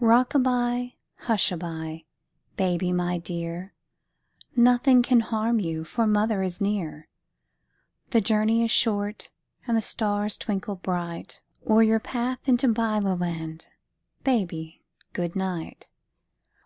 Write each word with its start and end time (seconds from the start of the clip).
Rock 0.00 0.34
a 0.34 0.38
by, 0.38 0.96
hush 1.16 1.50
a 1.50 1.56
by, 1.56 2.04
baby, 2.58 2.92
my 2.92 3.16
dear, 3.16 3.72
Nothing 4.54 5.02
can 5.02 5.20
harm 5.20 5.60
you, 5.60 5.82
for 5.82 6.06
mother 6.06 6.42
is 6.42 6.60
near. 6.60 7.08
The 8.10 8.20
journey 8.20 8.62
is 8.62 8.70
short, 8.70 9.30
and 9.66 9.74
the 9.74 9.80
stars 9.80 10.36
twinkle 10.36 10.76
bright 10.76 11.40
O'er 11.66 11.82
your 11.82 12.00
path 12.00 12.46
into 12.46 12.68
Byloland, 12.68 13.68
baby, 14.24 14.82
good 15.14 15.34
night. 15.34 15.88